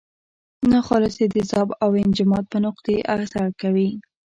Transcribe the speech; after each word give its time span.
ناخالصې 0.71 1.25
د 1.33 1.37
ذوب 1.49 1.69
او 1.83 1.89
انجماد 2.03 2.45
په 2.51 2.57
نقطې 2.65 2.95
اثر 3.17 3.45
کوي. 3.61 3.89